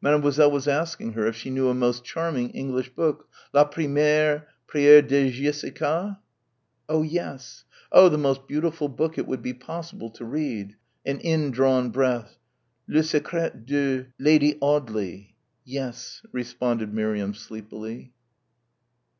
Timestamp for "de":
5.04-5.28, 13.66-14.06